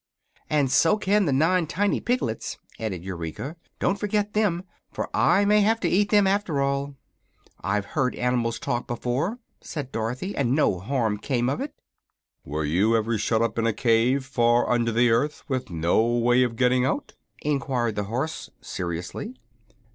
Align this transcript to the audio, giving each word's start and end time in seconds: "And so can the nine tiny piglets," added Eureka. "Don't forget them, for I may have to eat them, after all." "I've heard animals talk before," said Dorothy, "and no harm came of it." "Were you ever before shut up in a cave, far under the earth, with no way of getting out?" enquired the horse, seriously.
"And 0.49 0.71
so 0.71 0.97
can 0.97 1.25
the 1.25 1.31
nine 1.31 1.67
tiny 1.67 1.99
piglets," 1.99 2.57
added 2.79 3.03
Eureka. 3.03 3.55
"Don't 3.77 3.99
forget 3.99 4.33
them, 4.33 4.63
for 4.91 5.11
I 5.15 5.45
may 5.45 5.61
have 5.61 5.79
to 5.81 5.87
eat 5.87 6.09
them, 6.09 6.25
after 6.25 6.59
all." 6.59 6.95
"I've 7.63 7.85
heard 7.85 8.15
animals 8.15 8.57
talk 8.57 8.87
before," 8.87 9.37
said 9.61 9.91
Dorothy, 9.91 10.35
"and 10.35 10.53
no 10.55 10.79
harm 10.79 11.19
came 11.19 11.49
of 11.49 11.61
it." 11.61 11.75
"Were 12.43 12.65
you 12.65 12.95
ever 12.97 13.11
before 13.11 13.17
shut 13.19 13.41
up 13.43 13.59
in 13.59 13.67
a 13.67 13.73
cave, 13.73 14.25
far 14.25 14.67
under 14.71 14.91
the 14.91 15.11
earth, 15.11 15.43
with 15.47 15.69
no 15.69 16.01
way 16.03 16.41
of 16.41 16.55
getting 16.55 16.83
out?" 16.83 17.13
enquired 17.43 17.93
the 17.95 18.05
horse, 18.05 18.49
seriously. 18.59 19.35